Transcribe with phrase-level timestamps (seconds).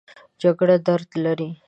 [0.41, 1.49] جګړه درد لري